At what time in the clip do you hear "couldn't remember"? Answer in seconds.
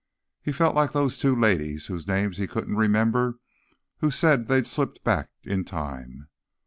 2.47-3.37